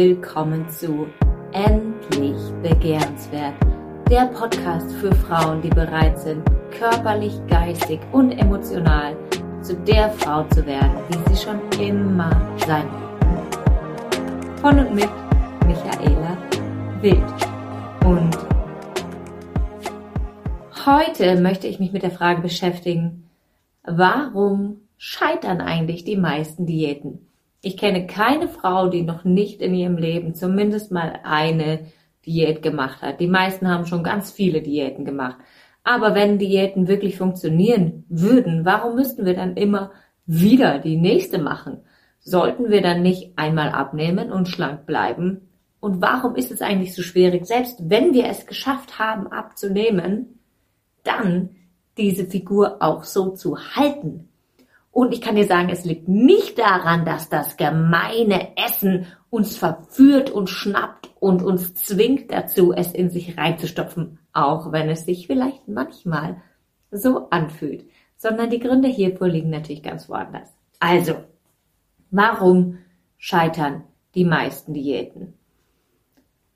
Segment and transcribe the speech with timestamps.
[0.00, 1.08] willkommen zu
[1.52, 3.52] Endlich Begehrenswert,
[4.10, 9.14] der Podcast für Frauen, die bereit sind, körperlich, geistig und emotional
[9.60, 12.30] zu der Frau zu werden, die sie schon immer
[12.66, 14.56] sein wollten.
[14.62, 15.10] Von und mit
[15.66, 16.38] Michaela
[17.02, 17.22] Wild.
[18.06, 18.38] Und
[20.86, 23.28] heute möchte ich mich mit der Frage beschäftigen,
[23.82, 27.29] warum scheitern eigentlich die meisten Diäten?
[27.62, 31.86] Ich kenne keine Frau, die noch nicht in ihrem Leben zumindest mal eine
[32.24, 33.20] Diät gemacht hat.
[33.20, 35.36] Die meisten haben schon ganz viele Diäten gemacht.
[35.84, 39.92] Aber wenn Diäten wirklich funktionieren würden, warum müssten wir dann immer
[40.26, 41.80] wieder die nächste machen?
[42.20, 45.48] Sollten wir dann nicht einmal abnehmen und schlank bleiben?
[45.80, 50.40] Und warum ist es eigentlich so schwierig, selbst wenn wir es geschafft haben abzunehmen,
[51.04, 51.50] dann
[51.96, 54.29] diese Figur auch so zu halten?
[54.92, 60.30] Und ich kann dir sagen, es liegt nicht daran, dass das gemeine Essen uns verführt
[60.30, 65.68] und schnappt und uns zwingt dazu, es in sich reinzustopfen, auch wenn es sich vielleicht
[65.68, 66.42] manchmal
[66.90, 67.84] so anfühlt,
[68.16, 70.48] sondern die Gründe hierfür liegen natürlich ganz woanders.
[70.80, 71.14] Also,
[72.10, 72.78] warum
[73.16, 75.34] scheitern die meisten Diäten?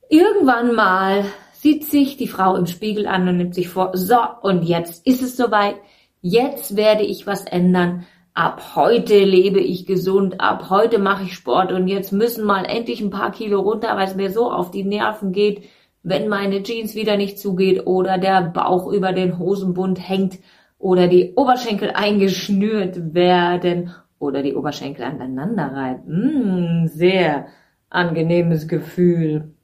[0.08, 4.64] Irgendwann mal sieht sich die Frau im Spiegel an und nimmt sich vor, so, und
[4.64, 5.76] jetzt ist es soweit,
[6.20, 11.72] jetzt werde ich was ändern, ab heute lebe ich gesund, ab heute mache ich Sport
[11.72, 14.84] und jetzt müssen mal endlich ein paar Kilo runter, weil es mir so auf die
[14.84, 15.64] Nerven geht,
[16.02, 20.38] wenn meine Jeans wieder nicht zugeht oder der Bauch über den Hosenbund hängt
[20.78, 26.82] oder die Oberschenkel eingeschnürt werden oder die Oberschenkel aneinander reiben.
[26.82, 27.46] Mm, sehr
[27.88, 29.54] angenehmes Gefühl.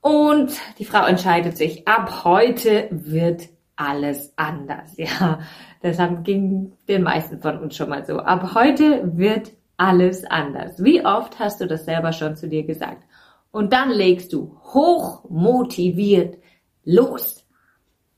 [0.00, 3.48] Und die Frau entscheidet sich, ab heute wird
[3.78, 4.96] alles anders.
[4.96, 5.38] Ja,
[5.82, 8.18] deshalb ging den meisten von uns schon mal so.
[8.18, 10.82] Ab heute wird alles anders.
[10.82, 13.04] Wie oft hast du das selber schon zu dir gesagt?
[13.50, 16.38] Und dann legst du hoch motiviert
[16.84, 17.46] los.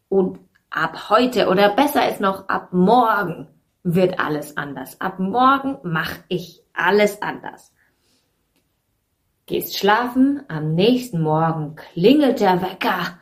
[0.09, 3.47] Und ab heute oder besser ist noch ab morgen
[3.82, 5.00] wird alles anders.
[5.00, 7.72] Ab morgen mache ich alles anders.
[9.47, 13.19] Gehst schlafen, am nächsten Morgen klingelt der Wecker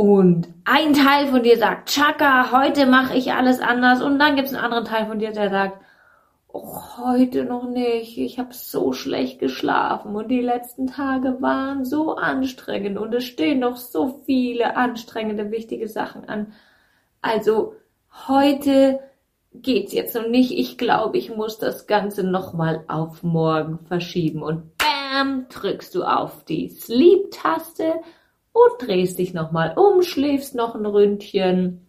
[0.00, 4.00] und ein Teil von dir sagt, Chaka, heute mache ich alles anders.
[4.00, 5.78] Und dann gibt es einen anderen Teil von dir, der sagt,
[6.48, 8.16] oh, heute noch nicht.
[8.16, 13.58] Ich habe so schlecht geschlafen und die letzten Tage waren so anstrengend und es stehen
[13.58, 16.54] noch so viele anstrengende, wichtige Sachen an.
[17.20, 17.74] Also
[18.26, 19.00] heute
[19.52, 20.52] geht's jetzt noch nicht.
[20.52, 24.42] Ich glaube, ich muss das Ganze nochmal auf morgen verschieben.
[24.42, 28.00] Und bam, drückst du auf die Sleep-Taste
[28.52, 31.86] und drehst dich nochmal um, schläfst noch ein Ründchen,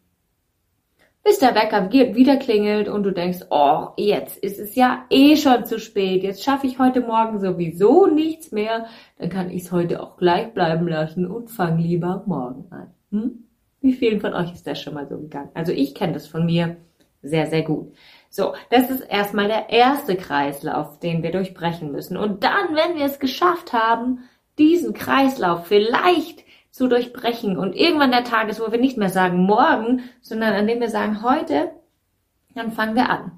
[1.24, 5.66] bis der Wecker wieder klingelt und du denkst, oh, jetzt ist es ja eh schon
[5.66, 8.88] zu spät, jetzt schaffe ich heute Morgen sowieso nichts mehr,
[9.20, 12.94] dann kann ich es heute auch gleich bleiben lassen und fang lieber morgen an.
[13.12, 13.44] Hm?
[13.82, 15.50] Wie vielen von euch ist das schon mal so gegangen?
[15.54, 16.78] Also ich kenne das von mir
[17.24, 17.94] sehr, sehr gut.
[18.30, 22.18] So, das ist erstmal der erste Kreislauf, den wir durchbrechen müssen.
[22.18, 24.20] Und dann, wenn wir es geschafft haben,
[24.58, 27.58] diesen Kreislauf vielleicht zu durchbrechen.
[27.58, 30.90] Und irgendwann der Tag ist, wo wir nicht mehr sagen morgen, sondern an dem wir
[30.90, 31.72] sagen heute,
[32.56, 33.32] dann fangen wir an.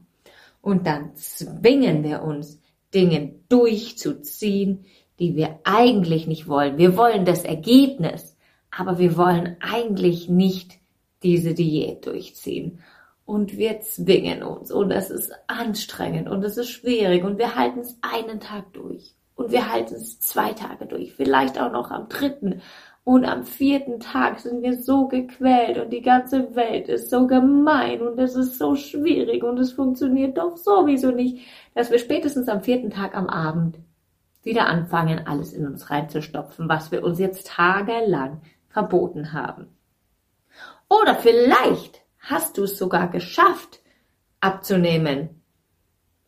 [0.61, 2.61] Und dann zwingen wir uns,
[2.93, 4.85] Dinge durchzuziehen,
[5.19, 6.77] die wir eigentlich nicht wollen.
[6.77, 8.37] Wir wollen das Ergebnis,
[8.71, 10.79] aber wir wollen eigentlich nicht
[11.23, 12.79] diese Diät durchziehen.
[13.25, 17.79] Und wir zwingen uns und es ist anstrengend und es ist schwierig und wir halten
[17.79, 22.09] es einen Tag durch und wir halten es zwei Tage durch, vielleicht auch noch am
[22.09, 22.61] dritten
[23.05, 28.01] und am vierten Tag sind wir so gequält und die ganze Welt ist so gemein
[28.01, 32.61] und es ist so schwierig und es funktioniert doch sowieso nicht, dass wir spätestens am
[32.61, 33.77] vierten Tag am Abend
[34.41, 39.67] wieder anfangen, alles in uns reinzustopfen, was wir uns jetzt tagelang verboten haben.
[40.89, 43.81] Oder vielleicht hast du es sogar geschafft,
[44.39, 45.41] abzunehmen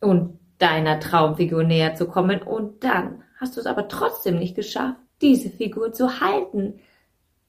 [0.00, 5.00] und deiner Traumfigur näher zu kommen und dann hast du es aber trotzdem nicht geschafft,
[5.20, 6.80] diese Figur zu halten,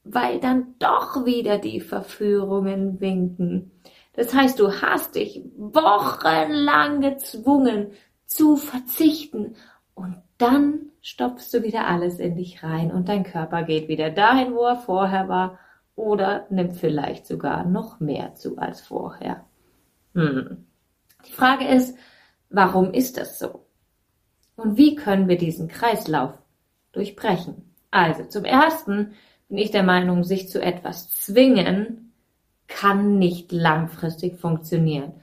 [0.04, 3.72] weil dann doch wieder die Verführungen winken.
[4.14, 7.92] Das heißt, du hast dich wochenlang gezwungen
[8.26, 9.54] zu verzichten
[9.94, 14.54] und dann stopfst du wieder alles in dich rein und dein Körper geht wieder dahin,
[14.54, 15.58] wo er vorher war
[15.94, 19.44] oder nimmt vielleicht sogar noch mehr zu als vorher.
[20.14, 20.66] Hm.
[21.26, 21.96] Die Frage ist,
[22.50, 23.66] warum ist das so?
[24.56, 26.32] Und wie können wir diesen Kreislauf
[26.92, 27.74] durchbrechen.
[27.90, 29.12] Also zum ersten
[29.48, 32.12] bin ich der Meinung, sich zu etwas zwingen
[32.66, 35.14] kann nicht langfristig funktionieren.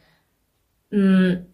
[0.92, 1.46] Hm,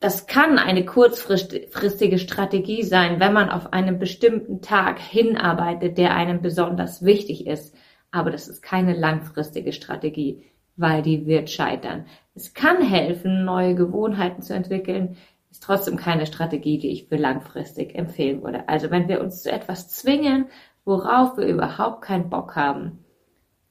[0.00, 6.40] das kann eine kurzfristige Strategie sein, wenn man auf einen bestimmten Tag hinarbeitet, der einem
[6.40, 7.74] besonders wichtig ist.
[8.12, 10.44] Aber das ist keine langfristige Strategie,
[10.76, 12.06] weil die wird scheitern.
[12.34, 15.16] Es kann helfen, neue Gewohnheiten zu entwickeln,
[15.50, 18.68] ist trotzdem keine Strategie, die ich für langfristig empfehlen würde.
[18.68, 20.46] Also wenn wir uns zu etwas zwingen,
[20.84, 23.04] worauf wir überhaupt keinen Bock haben,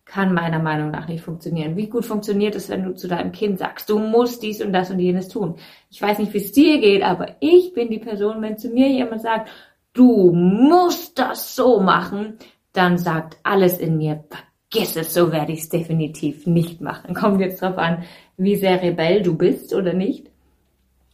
[0.07, 1.75] kann meiner Meinung nach nicht funktionieren.
[1.75, 4.89] Wie gut funktioniert es, wenn du zu deinem Kind sagst, du musst dies und das
[4.89, 5.55] und jenes tun?
[5.89, 8.87] Ich weiß nicht, wie es dir geht, aber ich bin die Person, wenn zu mir
[8.87, 9.49] jemand sagt,
[9.93, 12.37] du musst das so machen,
[12.71, 17.13] dann sagt alles in mir, vergiss es, so werde ich es definitiv nicht machen.
[17.13, 18.03] Kommt jetzt drauf an,
[18.37, 20.29] wie sehr rebell du bist oder nicht.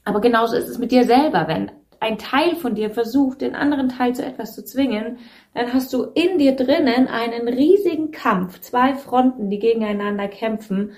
[0.03, 3.87] Aber genauso ist es mit dir selber, wenn ein Teil von dir versucht, den anderen
[3.87, 5.19] Teil zu etwas zu zwingen,
[5.53, 10.91] dann hast du in dir drinnen einen riesigen Kampf, zwei Fronten, die gegeneinander kämpfen.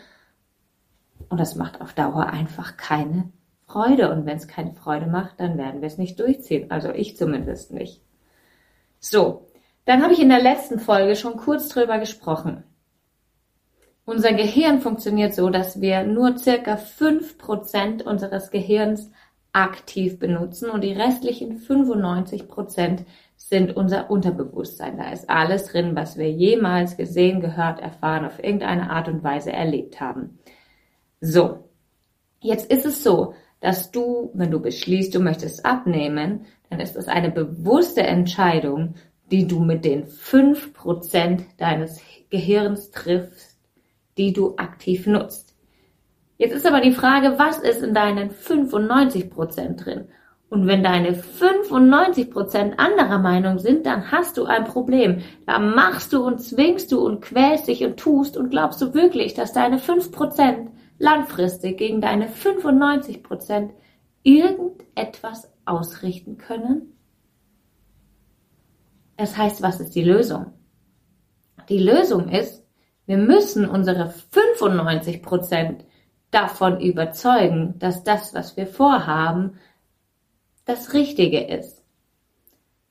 [1.29, 3.31] Und das macht auf Dauer einfach keine
[3.67, 4.11] Freude.
[4.11, 6.71] Und wenn es keine Freude macht, dann werden wir es nicht durchziehen.
[6.71, 8.01] Also ich zumindest nicht.
[8.99, 9.45] So,
[9.85, 12.63] dann habe ich in der letzten Folge schon kurz drüber gesprochen.
[14.05, 19.09] Unser Gehirn funktioniert so, dass wir nur circa fünf Prozent unseres Gehirns
[19.51, 23.05] aktiv benutzen und die restlichen 95 Prozent
[23.35, 24.97] sind unser Unterbewusstsein.
[24.97, 29.51] Da ist alles drin, was wir jemals gesehen, gehört, erfahren, auf irgendeine Art und Weise
[29.51, 30.39] erlebt haben.
[31.19, 31.69] So.
[32.41, 37.07] Jetzt ist es so, dass du, wenn du beschließt, du möchtest abnehmen, dann ist es
[37.07, 38.95] eine bewusste Entscheidung,
[39.31, 43.54] die du mit den fünf Prozent deines Gehirns triffst,
[44.17, 45.55] die du aktiv nutzt.
[46.37, 50.07] Jetzt ist aber die Frage, was ist in deinen 95 Prozent drin?
[50.49, 55.21] Und wenn deine 95 Prozent anderer Meinung sind, dann hast du ein Problem.
[55.45, 59.33] Da machst du und zwingst du und quälst dich und tust und glaubst du wirklich,
[59.33, 60.69] dass deine 5 Prozent
[60.99, 63.73] langfristig gegen deine 95 Prozent
[64.23, 66.93] irgendetwas ausrichten können?
[69.17, 70.47] Es heißt, was ist die Lösung?
[71.69, 72.64] Die Lösung ist,
[73.05, 75.85] wir müssen unsere 95 Prozent
[76.31, 79.57] davon überzeugen, dass das, was wir vorhaben,
[80.65, 81.83] das Richtige ist.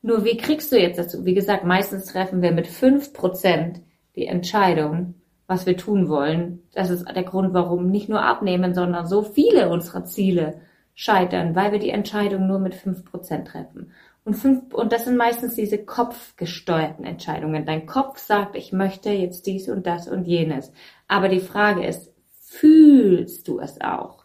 [0.02, 1.24] Nur wie kriegst du jetzt dazu?
[1.24, 3.80] Wie gesagt, meistens treffen wir mit fünf Prozent
[4.16, 5.14] die Entscheidung,
[5.46, 6.62] was wir tun wollen.
[6.72, 10.60] Das ist der Grund, warum nicht nur abnehmen, sondern so viele unserer Ziele
[10.94, 13.92] scheitern, weil wir die Entscheidung nur mit fünf Prozent treffen.
[14.24, 17.66] Und, fünf, und das sind meistens diese kopfgesteuerten Entscheidungen.
[17.66, 20.72] Dein Kopf sagt, ich möchte jetzt dies und das und jenes.
[21.08, 24.24] Aber die Frage ist, fühlst du es auch.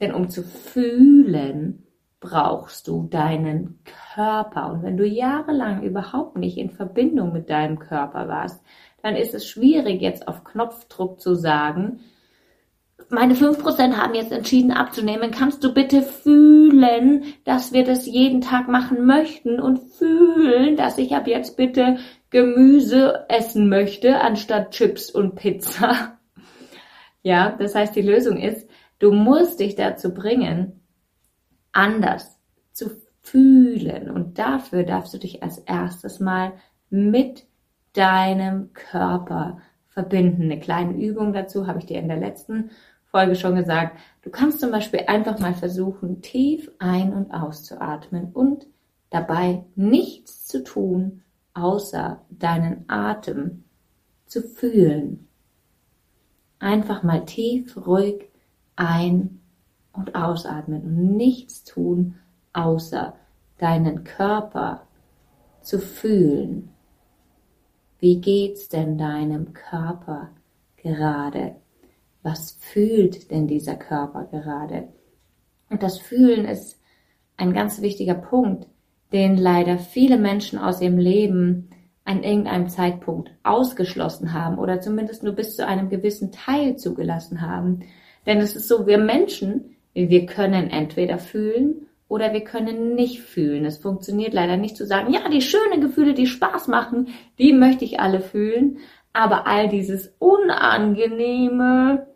[0.00, 1.86] Denn um zu fühlen,
[2.20, 3.82] brauchst du deinen
[4.14, 4.70] Körper.
[4.72, 8.62] Und wenn du jahrelang überhaupt nicht in Verbindung mit deinem Körper warst,
[9.02, 12.00] dann ist es schwierig, jetzt auf Knopfdruck zu sagen,
[13.10, 15.30] meine 5% haben jetzt entschieden abzunehmen.
[15.30, 21.14] Kannst du bitte fühlen, dass wir das jeden Tag machen möchten und fühlen, dass ich
[21.14, 21.98] ab jetzt bitte
[22.30, 26.16] Gemüse essen möchte anstatt Chips und Pizza?
[27.22, 28.66] Ja, das heißt, die Lösung ist,
[28.98, 30.80] du musst dich dazu bringen,
[31.70, 32.40] anders
[32.72, 34.10] zu fühlen.
[34.10, 36.54] Und dafür darfst du dich als erstes mal
[36.88, 37.44] mit
[37.92, 39.58] deinem Körper
[39.88, 40.44] verbinden.
[40.44, 42.70] Eine kleine Übung dazu habe ich dir in der letzten
[43.10, 43.98] Folge schon gesagt.
[44.22, 48.66] Du kannst zum Beispiel einfach mal versuchen, tief ein- und auszuatmen und
[49.10, 51.22] dabei nichts zu tun,
[51.54, 53.64] außer deinen Atem
[54.26, 55.26] zu fühlen
[56.60, 58.28] einfach mal tief, ruhig
[58.76, 59.40] ein-
[59.92, 62.14] und ausatmen und nichts tun,
[62.52, 63.14] außer
[63.58, 64.86] deinen Körper
[65.62, 66.70] zu fühlen.
[67.98, 70.30] Wie geht's denn deinem Körper
[70.76, 71.56] gerade?
[72.22, 74.88] Was fühlt denn dieser Körper gerade?
[75.70, 76.80] Und das Fühlen ist
[77.36, 78.66] ein ganz wichtiger Punkt,
[79.12, 81.70] den leider viele Menschen aus ihrem Leben
[82.04, 87.80] an irgendeinem Zeitpunkt ausgeschlossen haben oder zumindest nur bis zu einem gewissen Teil zugelassen haben.
[88.26, 93.64] Denn es ist so, wir Menschen, wir können entweder fühlen oder wir können nicht fühlen.
[93.64, 97.08] Es funktioniert leider nicht zu sagen, ja, die schönen Gefühle, die Spaß machen,
[97.38, 98.78] die möchte ich alle fühlen,
[99.12, 102.06] aber all dieses unangenehme,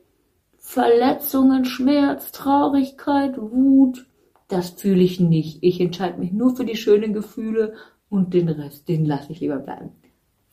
[0.66, 4.06] Verletzungen, Schmerz, Traurigkeit, Wut,
[4.48, 5.58] das fühle ich nicht.
[5.60, 7.74] Ich entscheide mich nur für die schönen Gefühle
[8.08, 9.90] und den Rest, den lasse ich lieber bleiben.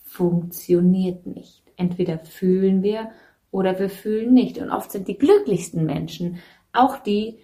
[0.03, 1.63] Funktioniert nicht.
[1.77, 3.10] Entweder fühlen wir
[3.51, 4.60] oder wir fühlen nicht.
[4.60, 6.39] Und oft sind die glücklichsten Menschen
[6.74, 7.39] auch die,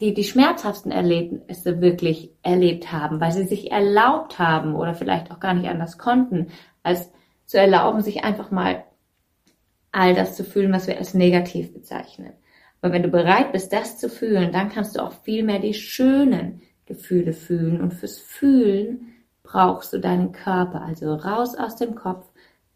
[0.00, 5.40] die die schmerzhaften Erlebnisse wirklich erlebt haben, weil sie sich erlaubt haben oder vielleicht auch
[5.40, 6.46] gar nicht anders konnten,
[6.84, 7.10] als
[7.46, 8.84] zu erlauben, sich einfach mal
[9.94, 12.32] all das zu fühlen, was wir als negativ bezeichnen.
[12.82, 15.74] Und wenn du bereit bist, das zu fühlen, dann kannst du auch viel mehr die
[15.74, 17.80] schönen Gefühle fühlen.
[17.80, 22.26] Und fürs Fühlen brauchst du deinen Körper, also raus aus dem Kopf,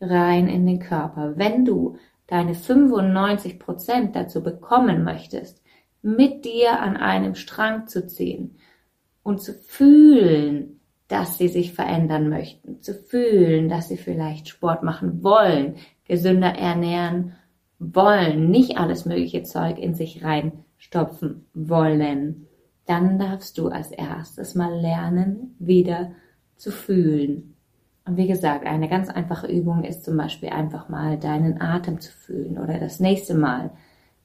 [0.01, 1.35] rein in den Körper.
[1.37, 5.63] Wenn du deine 95 Prozent dazu bekommen möchtest,
[6.03, 8.59] mit dir an einem Strang zu ziehen
[9.23, 10.78] und zu fühlen,
[11.09, 17.33] dass sie sich verändern möchten, zu fühlen, dass sie vielleicht Sport machen wollen, gesünder ernähren
[17.79, 22.47] wollen, nicht alles mögliche Zeug in sich reinstopfen wollen,
[22.87, 26.13] dann darfst du als erstes mal lernen, wieder
[26.57, 27.55] zu fühlen.
[28.05, 32.11] Und wie gesagt, eine ganz einfache Übung ist zum Beispiel einfach mal deinen Atem zu
[32.11, 33.71] fühlen oder das nächste Mal,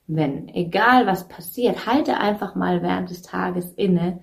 [0.08, 4.20] wenn egal was passiert, halte einfach mal während des Tages inne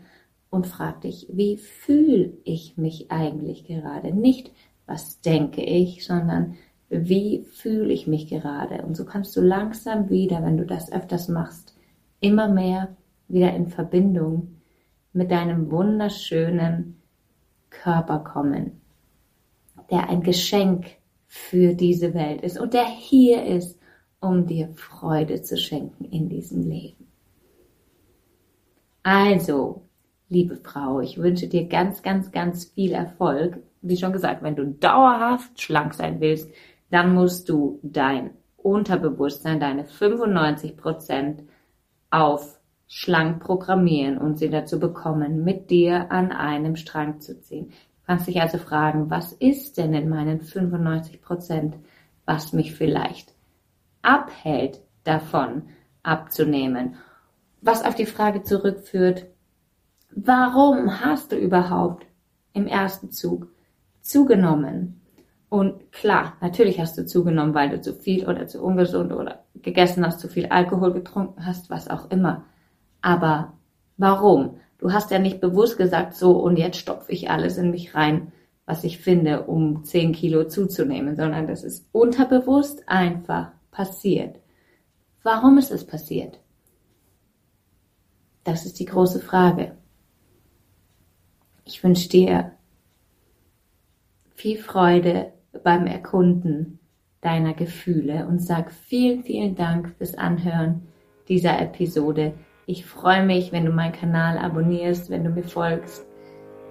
[0.51, 4.13] und frag dich, wie fühle ich mich eigentlich gerade?
[4.13, 4.53] Nicht,
[4.87, 6.57] was denke ich, sondern
[6.89, 8.83] wie fühle ich mich gerade?
[8.85, 11.77] Und so kannst du langsam wieder, wenn du das öfters machst,
[12.19, 12.97] immer mehr
[13.29, 14.57] wieder in Verbindung
[15.13, 17.01] mit deinem wunderschönen
[17.71, 18.81] Körper kommen,
[19.91, 20.87] der ein Geschenk
[21.27, 23.79] für diese Welt ist und der hier ist,
[24.21, 27.07] um dir Freude zu schenken in diesem Leben.
[29.03, 29.83] Also,
[30.31, 33.59] liebe Frau, ich wünsche dir ganz, ganz, ganz viel Erfolg.
[33.83, 36.51] Wie schon gesagt, wenn du dauerhaft schlank sein willst,
[36.91, 41.43] dann musst du dein Unterbewusstsein, deine 95 Prozent
[42.11, 47.69] auf schlank programmieren und sie dazu bekommen, mit dir an einem Strang zu ziehen.
[47.69, 51.77] Du kannst dich also fragen, was ist denn in meinen 95 Prozent,
[52.25, 53.33] was mich vielleicht
[54.03, 55.63] abhält davon
[56.03, 56.97] abzunehmen?
[57.63, 59.27] Was auf die Frage zurückführt,
[60.15, 62.07] warum hast du überhaupt
[62.53, 63.49] im ersten Zug
[64.01, 65.01] zugenommen?
[65.49, 70.07] Und klar, natürlich hast du zugenommen, weil du zu viel oder zu ungesund oder gegessen
[70.07, 72.45] hast, zu viel Alkohol getrunken hast, was auch immer.
[73.03, 73.55] Aber
[73.97, 74.61] warum?
[74.79, 78.33] Du hast ja nicht bewusst gesagt, so und jetzt stopfe ich alles in mich rein,
[78.65, 84.39] was ich finde, um 10 Kilo zuzunehmen, sondern das ist unterbewusst einfach passiert.
[85.25, 86.39] Warum ist es passiert?
[88.45, 89.77] Das ist die große Frage.
[91.71, 92.51] Ich wünsche dir
[94.35, 96.81] viel Freude beim Erkunden
[97.21, 100.89] deiner Gefühle und sag vielen, vielen Dank fürs Anhören
[101.29, 102.35] dieser Episode.
[102.67, 106.05] Ich freue mich, wenn du meinen Kanal abonnierst, wenn du mir folgst,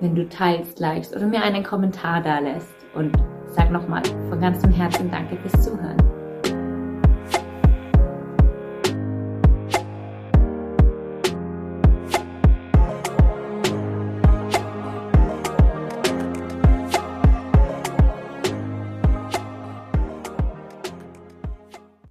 [0.01, 2.75] wenn du teilst, likest oder mir einen Kommentar da lässt.
[2.93, 3.15] Und
[3.47, 6.08] sag nochmal von ganzem Herzen Danke fürs Zuhören.